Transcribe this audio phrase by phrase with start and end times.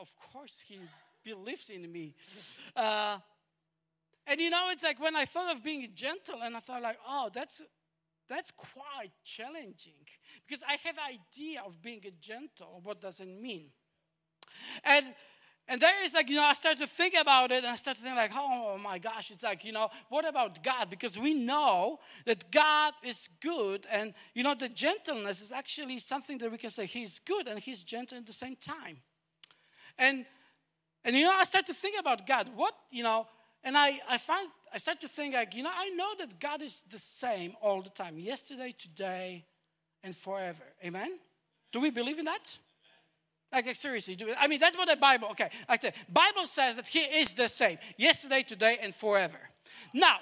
[0.00, 0.78] Of course, he
[1.24, 2.14] believes in me.
[2.74, 3.18] Uh,
[4.26, 6.98] and you know, it's like when I thought of being gentle, and I thought like,
[7.08, 7.62] oh, that's
[8.28, 10.04] that's quite challenging
[10.46, 12.80] because I have idea of being gentle.
[12.82, 13.70] What does it mean?
[14.84, 15.06] And
[15.70, 17.98] and there is like, you know, I started to think about it and I started
[18.00, 20.88] to think like, oh my gosh, it's like, you know, what about God?
[20.88, 26.38] Because we know that God is good and, you know, the gentleness is actually something
[26.38, 29.02] that we can say He's good and He's gentle at the same time.
[29.98, 30.24] And,
[31.04, 32.50] and you know, I started to think about God.
[32.54, 33.26] What, you know,
[33.64, 36.62] and I, I find, I started to think like, you know, I know that God
[36.62, 39.44] is the same all the time, yesterday, today,
[40.02, 40.62] and forever.
[40.84, 41.18] Amen?
[41.72, 42.56] Do we believe in that?
[43.52, 45.28] Like seriously, do I mean that's what the Bible.
[45.30, 49.38] Okay, like the Bible says that He is the same yesterday, today, and forever.
[49.94, 50.18] Now,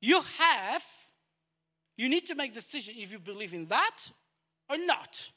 [0.00, 0.84] you have,
[1.98, 3.96] you need to make decision if you believe in that
[4.70, 5.30] or not.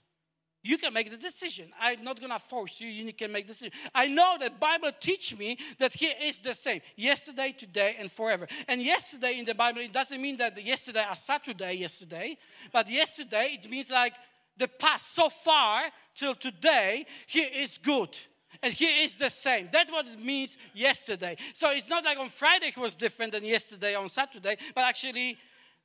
[0.64, 1.72] You can make the decision.
[1.80, 2.88] I'm not gonna force you.
[2.88, 3.74] You can make the decision.
[3.96, 8.48] I know that Bible teach me that He is the same yesterday, today, and forever.
[8.68, 12.38] And yesterday in the Bible, it doesn't mean that yesterday as Saturday, yesterday,
[12.72, 14.14] but yesterday it means like
[14.58, 18.16] the past so far till today, He is good.
[18.62, 19.70] And He is the same.
[19.72, 21.38] That's what it means yesterday.
[21.54, 25.40] So it's not like on Friday He was different than yesterday on Saturday, but actually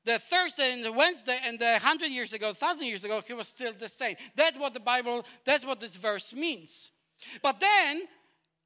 [0.07, 3.49] the Thursday and the Wednesday and the hundred years ago, thousand years ago, He was
[3.49, 4.17] still the same.
[4.37, 6.93] That's what the Bible, that's what this verse means.
[7.43, 8.03] But then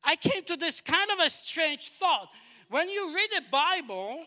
[0.04, 2.28] I came to this kind of a strange thought.
[2.68, 4.26] When you read the Bible,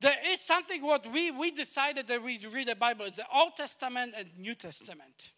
[0.00, 3.06] there is something what we, we decided that we read the Bible.
[3.06, 5.32] It's the Old Testament and New Testament.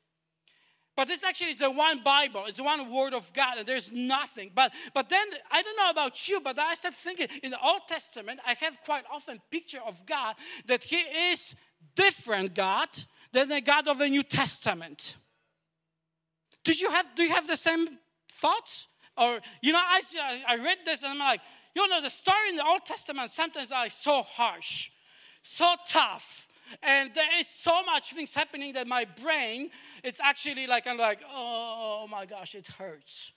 [1.01, 2.45] But this actually is the one Bible.
[2.47, 4.51] It's the one word of God, and there's nothing.
[4.55, 7.89] But but then I don't know about you, but I started thinking in the Old
[7.89, 10.35] Testament, I have quite often picture of God
[10.67, 11.57] that He is
[11.95, 12.91] different God
[13.33, 15.17] than the God of the New Testament.
[16.65, 17.89] Did you have do you have the same
[18.29, 18.87] thoughts?
[19.17, 20.03] Or you know, I
[20.47, 21.41] I read this and I'm like,
[21.75, 24.91] you know, the story in the Old Testament sometimes are so harsh,
[25.41, 26.47] so tough,
[26.83, 29.71] and there is so much things happening that my brain,
[30.05, 33.33] it's actually like I'm like, oh my gosh, it hurts.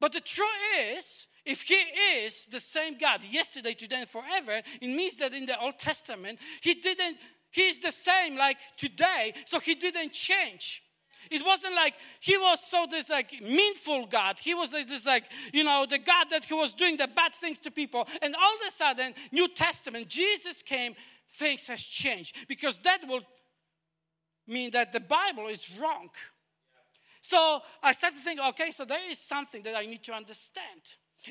[0.00, 0.48] But the truth
[0.96, 5.46] is, if he is the same God yesterday, today, and forever, it means that in
[5.46, 7.18] the Old Testament, he didn't,
[7.50, 10.82] he's the same like today, so he didn't change.
[11.30, 14.38] It wasn't like he was so this like meanful God.
[14.38, 17.34] He was like this like, you know, the God that he was doing the bad
[17.34, 18.06] things to people.
[18.22, 20.94] And all of a sudden, New Testament, Jesus came,
[21.28, 22.36] things has changed.
[22.48, 23.22] Because that will
[24.46, 26.10] mean that the Bible is wrong.
[27.22, 30.82] So I started to think, okay, so there is something that I need to understand.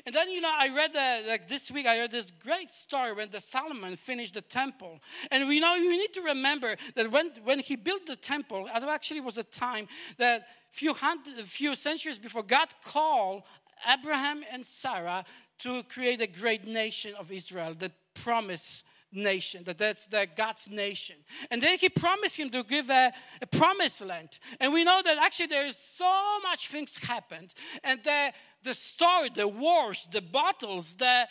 [0.04, 3.12] And then, you know, I read that, like this week, I read this great story
[3.12, 5.00] when the Solomon finished the temple.
[5.30, 8.76] And we know you need to remember that when, when he built the temple, uh,
[8.76, 9.86] it actually was a time
[10.18, 13.44] that few hundred, few centuries before God called
[13.88, 15.24] Abraham and Sarah
[15.60, 18.84] to create a great nation of Israel, the promised
[19.14, 21.16] nation, that that's the God's nation.
[21.50, 24.38] And then he promised him to give a, a promised land.
[24.60, 27.54] And we know that actually there is so much things happened.
[27.82, 28.32] And the
[28.62, 31.28] the story, the wars, the battles, the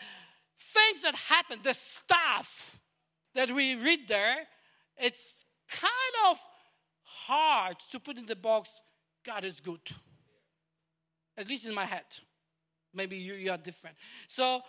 [0.56, 2.80] things that happen, the stuff
[3.34, 4.48] that we read there,
[4.98, 6.40] it's kind of
[7.02, 8.82] hard to put in the box
[9.26, 9.82] God is good.
[11.38, 12.06] At least in my head.
[12.94, 13.96] Maybe you, you are different.
[14.28, 14.62] So,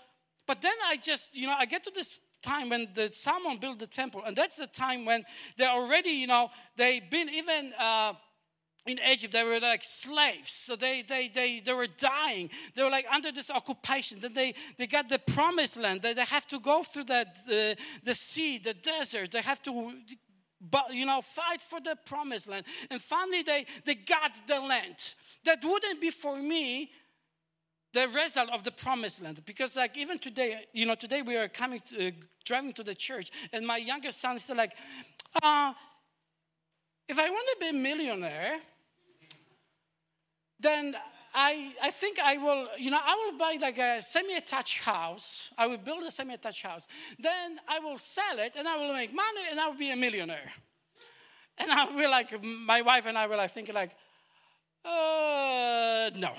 [0.46, 3.78] but then I just, you know, I get to this time when the Solomon built
[3.78, 5.24] the temple, and that's the time when
[5.56, 7.72] they're already, you know, they've been even.
[7.78, 8.14] Uh,
[8.86, 10.52] in Egypt, they were like slaves.
[10.52, 12.50] So they, they, they, they were dying.
[12.74, 14.20] They were like under this occupation.
[14.20, 16.02] Then they, they got the promised land.
[16.02, 19.32] They, they have to go through the, the, the sea, the desert.
[19.32, 19.90] They have to,
[20.60, 22.66] but you know, fight for the promised land.
[22.90, 25.14] And finally, they, they got the land.
[25.46, 26.90] That wouldn't be for me
[27.94, 31.48] the result of the promised land because like even today you know today we are
[31.48, 32.10] coming to, uh,
[32.44, 34.72] driving to the church and my younger son is like
[35.42, 35.72] uh,
[37.08, 38.58] if i want to be a millionaire
[40.60, 40.94] then
[41.36, 45.50] I, I think I will, you know, I will buy like a semi-attached house.
[45.58, 46.86] I will build a semi-attached house.
[47.18, 49.96] Then I will sell it and I will make money and I will be a
[49.96, 50.52] millionaire.
[51.58, 53.90] And I will like, my wife and I will like thinking like,
[54.84, 56.32] uh, no.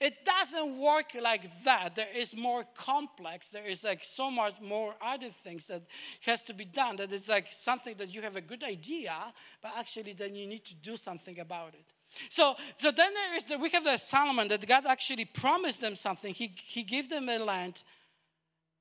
[0.00, 1.96] It doesn't work like that.
[1.96, 3.48] There is more complex.
[3.48, 5.82] There is like so much more other things that
[6.22, 6.96] has to be done.
[6.96, 9.14] That it's like something that you have a good idea,
[9.60, 11.92] but actually then you need to do something about it.
[12.28, 15.96] So, so then there is the, we have the Solomon that God actually promised them
[15.96, 16.32] something.
[16.32, 17.82] He, he gave them a land,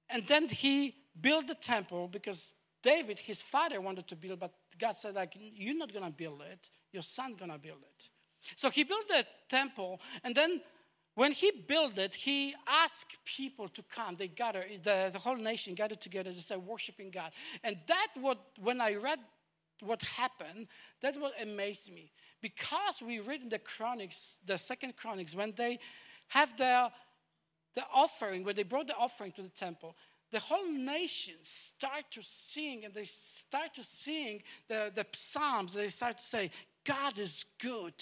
[0.10, 2.54] and then he built the temple because
[2.84, 6.70] David, his father, wanted to build, but God said, like, you're not gonna build it,
[6.94, 8.10] your son's gonna build it.
[8.56, 10.62] So he built the temple, and then
[11.18, 14.16] when he built it, he asked people to come.
[14.16, 17.32] They gather, the, the whole nation gathered together to start worshiping God.
[17.64, 19.18] And that what when I read
[19.82, 20.68] what happened,
[21.02, 22.12] that what amazed me.
[22.40, 25.80] Because we read in the Chronics, the second Chronics, when they
[26.28, 26.92] have the,
[27.74, 29.96] the offering, when they brought the offering to the temple,
[30.30, 35.74] the whole nation start to sing and they start to sing the, the psalms.
[35.74, 36.52] They start to say,
[36.86, 37.96] God is good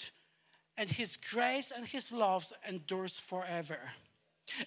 [0.76, 3.78] and his grace and his love endures forever.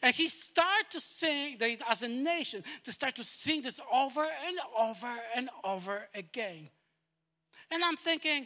[0.02, 4.24] And he started to sing, they, as a nation, to start to sing this over
[4.24, 6.70] and over and over again.
[7.72, 8.46] And I'm thinking,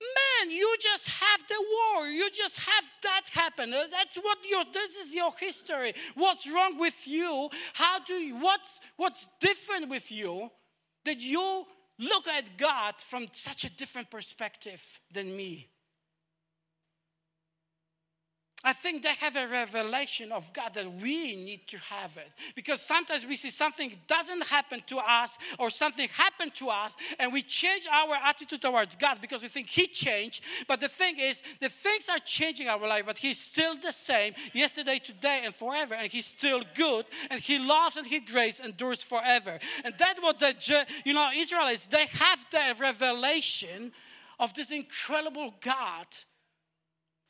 [0.00, 1.64] man, you just have the
[1.94, 2.06] war.
[2.06, 3.72] You just have that happen.
[3.74, 5.92] Uh, that's what your, this is your history.
[6.14, 7.50] What's wrong with you?
[7.74, 10.50] How do you, what's, what's different with you
[11.04, 11.66] that you
[11.98, 15.68] look at God from such a different perspective than me?
[18.64, 22.30] I think they have a revelation of God that we need to have it.
[22.54, 27.32] Because sometimes we see something doesn't happen to us or something happened to us and
[27.32, 30.44] we change our attitude towards God because we think He changed.
[30.68, 34.34] But the thing is, the things are changing our life, but He's still the same
[34.52, 35.94] yesterday, today, and forever.
[35.94, 39.58] And He's still good and He loves and He grace endures forever.
[39.84, 43.90] And that's what the, you know, Israelites, they have the revelation
[44.38, 46.06] of this incredible God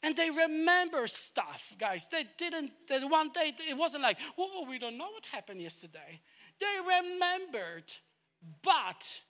[0.02, 2.08] and they remember stuff, guys.
[2.10, 6.20] They didn't, that one day, it wasn't like, oh, we don't know what happened yesterday.
[6.60, 7.92] They remembered,
[8.62, 9.20] but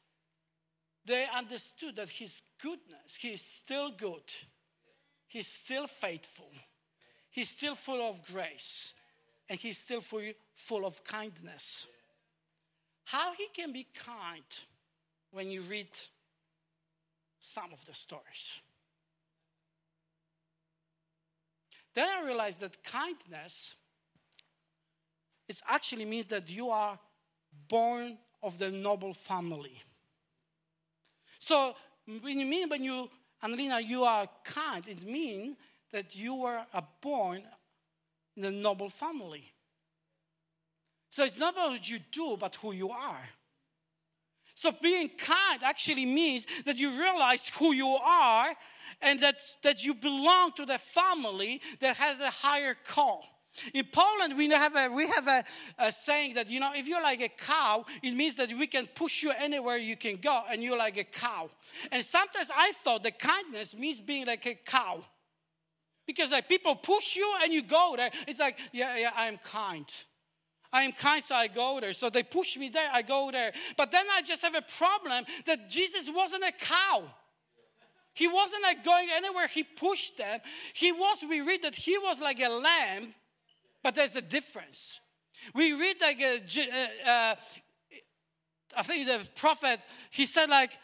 [1.05, 4.33] they understood that His goodness, He is still good,
[5.29, 6.51] He's still faithful,
[7.31, 8.95] He's still full of grace,
[9.49, 11.87] and He's still full, full of kindness.
[13.05, 14.43] How He can be kind
[15.33, 15.91] when you read
[17.41, 18.63] some of the stories.
[21.95, 23.77] Then I realized that kindness
[25.49, 26.99] it actually means that you are
[27.69, 29.77] born of the noble family.
[31.39, 31.75] So
[32.07, 33.11] when you mean when you,
[33.43, 35.57] Annalena, you are kind, it means
[35.93, 36.63] that you were
[37.03, 37.43] born
[38.37, 39.45] in a noble family.
[41.11, 43.29] So it's not about what you do, but who you are.
[44.55, 48.55] So being kind actually means that you realize who you are
[49.01, 53.25] and that, that you belong to the family that has a higher call.
[53.75, 55.45] In Poland, we have a we have a,
[55.79, 58.87] a, saying that you know if you're like a cow, it means that we can
[58.87, 61.51] push you anywhere you can go, and you're like a cow.
[61.91, 65.01] And sometimes I thought that kindness means being like a cow,
[66.07, 68.11] because like people push you and you go there.
[68.27, 69.87] It's like yeah yeah I am kind.
[70.73, 71.93] I am kind, so I go there.
[71.93, 73.53] So they push me there, I go there.
[73.77, 77.03] But then I just have a problem that Jesus wasn't a cow.
[78.15, 80.41] He wasn't like going anywhere, he pushed them.
[80.75, 83.15] He was, we read that he was like a lamb,
[83.83, 85.01] but there's a difference.
[85.55, 87.35] We read like a, uh, uh,
[88.77, 89.81] I think the prophet,
[90.11, 90.79] he said like,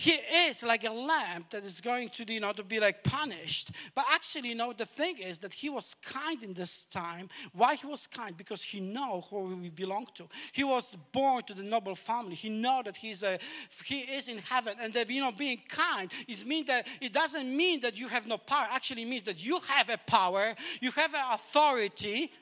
[0.00, 0.12] he
[0.48, 3.70] is like a lamb that is going to you know to be like punished.
[3.94, 7.28] But actually you know the thing is that he was kind in this time.
[7.52, 8.34] Why he was kind?
[8.34, 10.26] Because he know who we belong to.
[10.52, 12.34] He was born to the noble family.
[12.34, 13.38] He know that he's a
[13.84, 14.76] he is in heaven.
[14.80, 18.26] And that you know being kind is mean that it doesn't mean that you have
[18.26, 18.68] no power.
[18.70, 20.54] Actually means that you have a power.
[20.80, 22.32] You have an authority.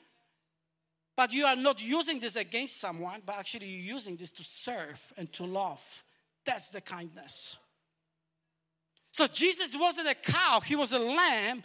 [1.17, 5.11] But you are not using this against someone but actually you're using this to serve
[5.17, 6.03] and to love
[6.49, 7.57] that's the kindness.
[9.11, 11.63] So Jesus wasn't a cow, he was a lamb.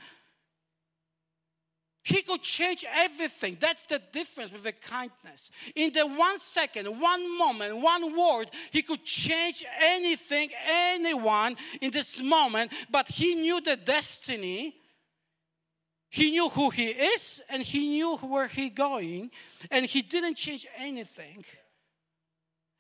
[2.03, 3.57] He could change everything.
[3.59, 5.51] That's the difference with the kindness.
[5.75, 12.21] In the one second, one moment, one word, he could change anything, anyone in this
[12.21, 14.75] moment, but he knew the destiny.
[16.11, 19.31] He knew who he is and he knew where he going
[19.71, 21.43] and he didn't change anything.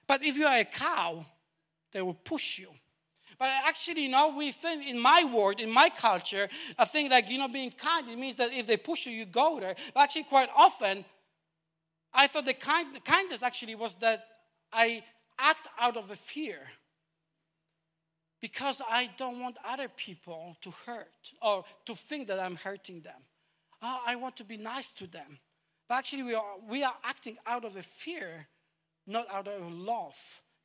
[0.07, 1.25] But if you are a cow,
[1.95, 2.69] they will push you.
[3.39, 6.49] But actually, you know, we think in my world, in my culture,
[6.79, 9.25] I think like, you know, being kind, it means that if they push you, you
[9.25, 9.75] go there.
[9.95, 11.05] But actually, quite often,
[12.13, 14.27] I thought the, kind, the kindness actually was that
[14.73, 15.03] I
[15.39, 16.59] act out of a fear
[18.41, 23.21] because I don't want other people to hurt or to think that I'm hurting them.
[23.83, 25.39] Oh, I want to be nice to them.
[25.89, 28.47] But actually, we are, we are acting out of a fear,
[29.07, 30.17] not out of love.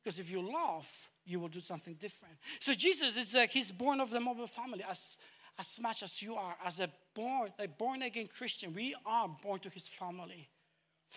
[0.02, 0.88] Because if you love,
[1.30, 2.34] you will do something different.
[2.58, 5.18] So Jesus is like he's born of the mobile family as
[5.58, 8.74] as much as you are as a born a born again Christian.
[8.74, 10.48] We are born to his family.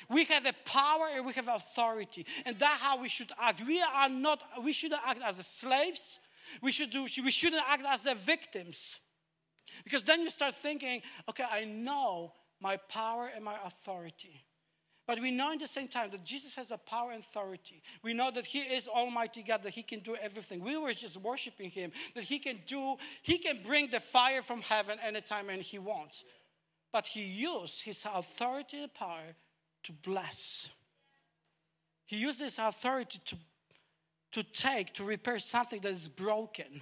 [0.10, 3.62] We have a power and we have authority, and that's how we should act.
[3.65, 4.43] We are not.
[4.63, 6.20] We shouldn't act as slaves.
[6.62, 7.03] We should do.
[7.24, 9.00] We shouldn't act as the victims.
[9.84, 14.43] Because then you start thinking, okay, I know my power and my authority.
[15.05, 17.81] But we know in the same time that Jesus has a power and authority.
[18.03, 20.63] We know that He is Almighty God, that He can do everything.
[20.63, 24.62] We were just worshiping Him, that He can do, He can bring the fire from
[24.62, 26.24] heaven anytime and He wants.
[26.93, 29.36] But He used His authority and power
[29.83, 30.69] to bless.
[32.05, 33.38] He used His authority to,
[34.31, 36.81] to take, to repair something that is broken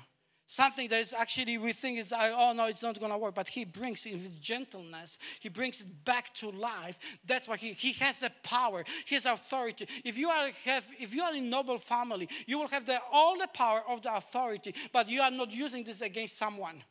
[0.51, 3.47] something that is actually we think is uh, oh no it's not to work but
[3.47, 5.17] he brings it with gentleness.
[5.39, 6.99] He brings it back to life.
[7.25, 9.87] That's why he, he has the power he has authority.
[10.03, 13.37] If you are have if you are in noble family you will have the, all
[13.37, 16.83] the power of the authority but you are not using this against someone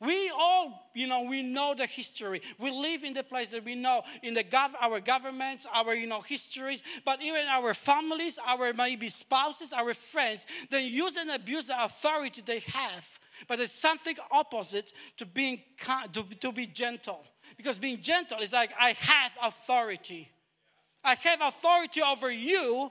[0.00, 2.42] we all, you know, we know the history.
[2.58, 6.06] We live in the place that we know in the gov- our governments, our, you
[6.06, 11.66] know, histories, but even our families, our maybe spouses, our friends, they use and abuse
[11.66, 13.18] the authority they have.
[13.48, 17.24] But it's something opposite to being kind, to, to be gentle.
[17.56, 20.28] Because being gentle is like, I have authority.
[21.02, 22.90] I have authority over you,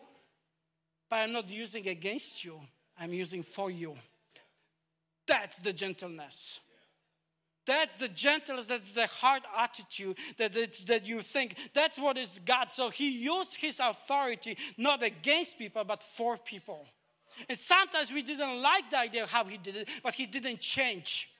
[1.09, 2.59] but I'm not using against you.
[2.99, 3.95] I'm using for you.
[5.27, 6.59] That's the gentleness.
[7.65, 11.55] That's the gentleness, that's the heart attitude that, that, that you think.
[11.73, 12.71] That's what is God.
[12.71, 16.85] So he used his authority not against people, but for people.
[17.49, 20.59] And sometimes we didn't like the idea of how he did it, but he didn't
[20.59, 21.31] change.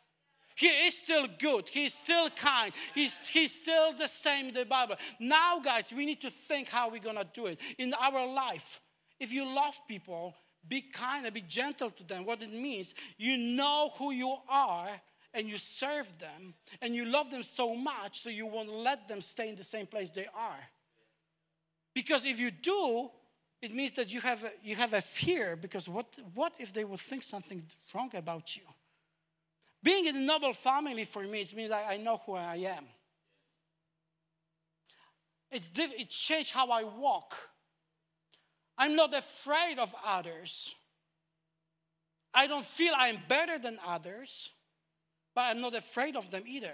[0.56, 1.70] He is still good.
[1.70, 2.74] He's still kind.
[2.94, 4.96] He's, he's still the same in the Bible.
[5.20, 8.82] Now, guys, we need to think how we're going to do it in our life.
[9.20, 10.34] If you love people,
[10.68, 12.26] be kind and be gentle to them.
[12.26, 14.90] What it means, you know who you are
[15.36, 19.22] and you serve them and you love them so much so you won't let them
[19.22, 20.60] stay in the same place they are.
[21.94, 23.10] Because if you do,
[23.62, 26.86] it means that you have a, you have a fear because what, what if they
[26.86, 27.64] will think something
[27.94, 28.64] wrong about you?
[29.84, 32.86] Being in a noble family for me, it means that I know who I am.
[35.52, 37.36] It's, it changed how I walk.
[38.78, 40.76] I'm not afraid of others.
[42.34, 44.50] I don't feel I'm better than others
[45.36, 46.74] but I'm not afraid of them either.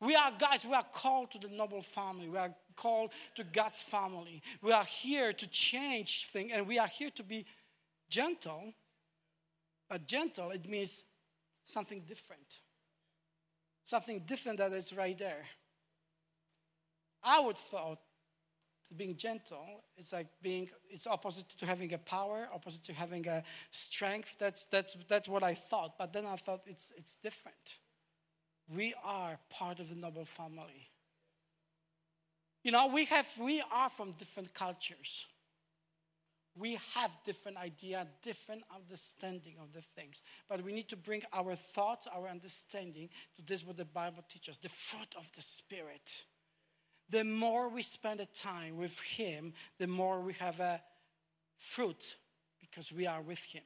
[0.00, 2.28] We are guys, we are called to the noble family.
[2.28, 4.42] We are called to God's family.
[4.60, 7.46] We are here to change things and we are here to be
[8.10, 8.74] gentle.
[9.88, 11.04] But gentle, it means
[11.64, 12.60] something different.
[13.84, 15.46] Something different that is right there.
[17.22, 18.00] I would thought
[18.96, 23.42] being gentle it's like being it's opposite to having a power opposite to having a
[23.70, 24.36] strength.
[24.38, 27.78] That's that's that's what i thought but then i thought it's it's different.
[28.68, 30.88] We are part of the noble family.
[32.62, 35.26] You know we have we are from different cultures.
[36.58, 41.54] We have different idea different understanding of the things but we need to bring our
[41.54, 46.24] thoughts our understanding to this what the bible teaches the fruit of the spirit
[47.10, 50.80] the more we spend a time with Him, the more we have a
[51.56, 52.16] fruit
[52.60, 53.62] because we are with Him.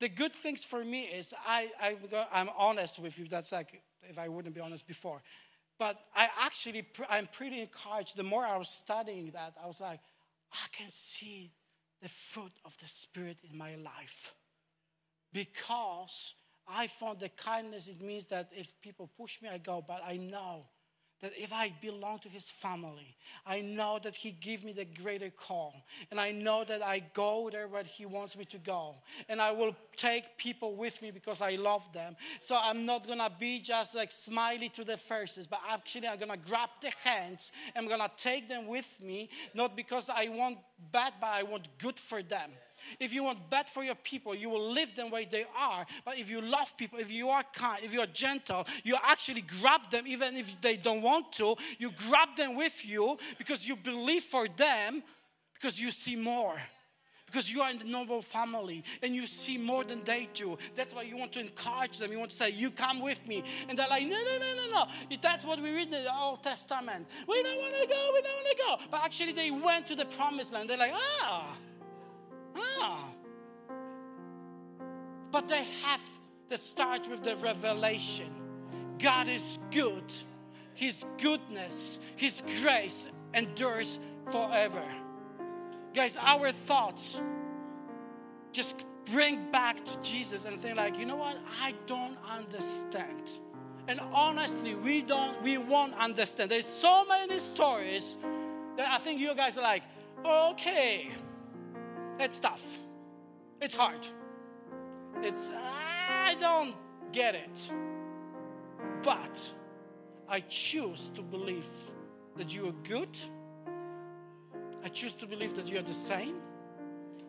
[0.00, 1.96] The good things for me is I, I
[2.32, 3.26] I'm honest with you.
[3.26, 5.22] That's like if I wouldn't be honest before,
[5.78, 8.16] but I actually I'm pretty encouraged.
[8.16, 10.00] The more I was studying that, I was like,
[10.52, 11.50] I can see
[12.00, 14.34] the fruit of the Spirit in my life
[15.32, 16.34] because
[16.68, 17.88] I found the kindness.
[17.88, 20.64] It means that if people push me, I go, but I know
[21.20, 25.30] that if I belong to his family, I know that he give me the greater
[25.30, 25.74] call.
[26.10, 28.94] And I know that I go there where he wants me to go.
[29.28, 32.16] And I will take people with me because I love them.
[32.40, 36.36] So I'm not gonna be just like smiley to the faces, but actually I'm gonna
[36.36, 40.58] grab the hands and I'm gonna take them with me, not because I want
[40.92, 42.50] bad, but I want good for them.
[42.98, 45.86] If you want bad for your people, you will live them where they are.
[46.04, 49.42] But if you love people, if you are kind, if you are gentle, you actually
[49.42, 51.56] grab them even if they don't want to.
[51.78, 55.02] You grab them with you because you believe for them
[55.54, 56.60] because you see more
[57.30, 60.56] because you are in the noble family and you see more than they do.
[60.74, 62.10] That's why you want to encourage them.
[62.10, 63.44] You want to say, You come with me.
[63.68, 65.16] And they're like, No, no, no, no, no.
[65.20, 67.06] That's what we read in the Old Testament.
[67.28, 68.76] We don't want to go, we don't want to go.
[68.90, 70.70] But actually, they went to the promised land.
[70.70, 71.54] They're like, Ah,
[72.58, 73.04] Ah.
[75.30, 76.02] But they have
[76.50, 78.32] to start with the revelation.
[78.98, 80.04] God is good.
[80.74, 83.98] His goodness, His grace endures
[84.30, 84.84] forever.
[85.94, 87.20] Guys, our thoughts
[88.52, 91.36] just bring back to Jesus and think like, you know what?
[91.62, 93.30] I don't understand.
[93.88, 96.50] And honestly, we don't, we won't understand.
[96.50, 98.16] There's so many stories
[98.76, 99.82] that I think you guys are like,
[100.24, 101.10] okay,
[102.18, 102.78] it's tough.
[103.60, 104.06] It's hard.
[105.22, 106.74] It's, I don't
[107.12, 107.72] get it.
[109.02, 109.52] But
[110.28, 111.66] I choose to believe
[112.36, 113.16] that you are good.
[114.84, 116.36] I choose to believe that you are the same.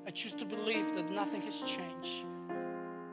[0.05, 2.25] I choose to believe that nothing has changed.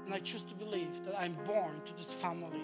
[0.04, 2.60] And I choose to believe that I'm born to this family.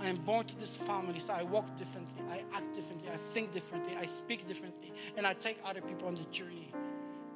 [0.00, 3.52] I am born to this family, so I walk differently, I act differently, I think
[3.52, 6.72] differently, I speak differently, and I take other people on the journey.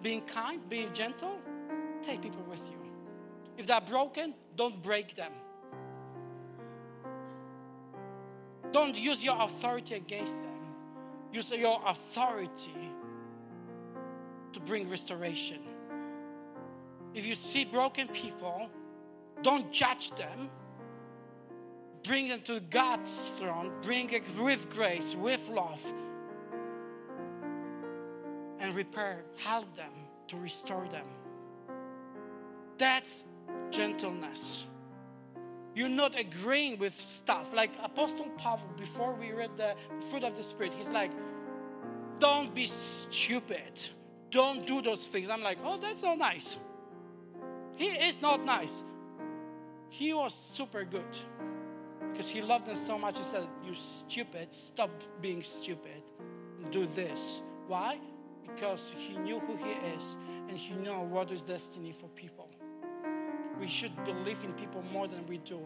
[0.03, 1.39] Being kind, being gentle,
[2.03, 2.79] take people with you.
[3.57, 5.33] If they're broken, don't break them.
[8.71, 10.59] Don't use your authority against them.
[11.33, 12.93] Use your authority
[14.53, 15.59] to bring restoration.
[17.15, 18.69] If you see broken people,
[19.43, 20.51] don't judge them.
[22.03, 23.73] Bring them to God's throne.
[23.83, 25.85] Bring it with grace, with love.
[28.69, 29.93] And repair, help them
[30.27, 31.07] to restore them.
[32.77, 33.25] That's
[33.71, 34.67] gentleness.
[35.75, 37.55] You're not agreeing with stuff.
[37.55, 39.75] Like Apostle Paul, before we read the
[40.11, 41.13] fruit of the Spirit, he's like,
[42.19, 43.81] don't be stupid.
[44.31, 45.31] Don't do those things.
[45.31, 46.59] I'm like, oh, that's not nice.
[47.77, 48.83] He is not nice.
[49.89, 51.17] He was super good
[52.13, 53.17] because he loved them so much.
[53.17, 54.91] He said, You stupid, stop
[55.23, 56.03] being stupid.
[56.71, 57.43] Do this.
[57.67, 57.99] Why?
[58.55, 60.17] Because he knew who he is
[60.49, 62.49] and he knew what is destiny for people.
[63.61, 65.61] We should believe in people more than we do.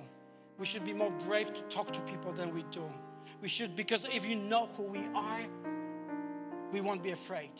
[0.58, 2.84] We should be more brave to talk to people than we do.
[3.40, 5.40] We should, because if you know who we are,
[6.72, 7.50] we won't be afraid.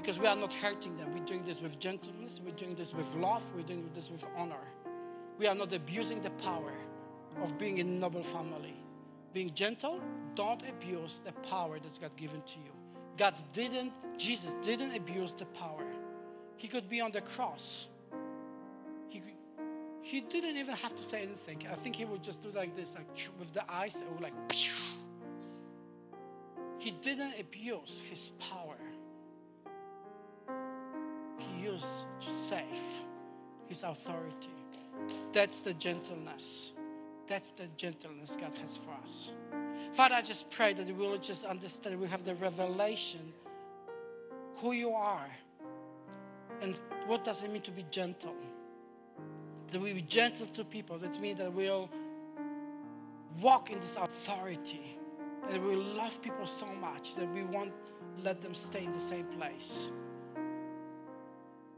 [0.00, 1.12] Because we are not hurting them.
[1.12, 4.64] We're doing this with gentleness, we're doing this with love, we're doing this with honor.
[5.38, 6.72] We are not abusing the power
[7.42, 8.74] of being in a noble family.
[9.32, 10.00] Being gentle,
[10.34, 12.72] don't abuse the power that's God given to you.
[13.18, 15.84] God didn't, Jesus didn't abuse the power.
[16.56, 17.88] He could be on the cross
[19.08, 19.22] he
[20.02, 21.66] he didn't even have to say anything.
[21.70, 23.06] I think he would just do like this, like
[23.38, 24.32] with the eyes, it would like.
[26.78, 28.78] He didn't abuse his power.
[31.38, 32.80] He used to save
[33.66, 34.54] his authority.
[35.32, 36.72] That's the gentleness.
[37.26, 39.32] That's the gentleness God has for us.
[39.92, 43.32] Father, I just pray that we will just understand, we have the revelation
[44.56, 45.30] who you are
[46.60, 48.34] and what does it mean to be gentle
[49.70, 50.98] that we be gentle to people.
[50.98, 51.90] That means that we'll
[53.40, 54.96] walk in this authority.
[55.48, 57.72] That we love people so much that we won't
[58.22, 59.90] let them stay in the same place.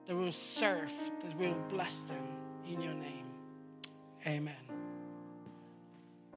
[0.06, 2.26] That we'll serve, that we'll bless them
[2.66, 3.26] in your name.
[4.26, 4.69] Amen.